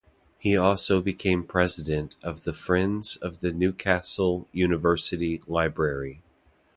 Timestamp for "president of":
1.43-2.43